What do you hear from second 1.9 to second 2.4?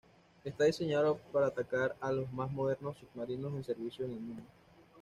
a los